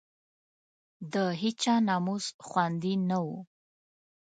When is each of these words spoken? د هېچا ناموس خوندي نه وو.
د 1.13 1.15
هېچا 1.41 1.75
ناموس 1.87 2.25
خوندي 2.47 2.93
نه 3.09 3.17
وو. 3.25 3.37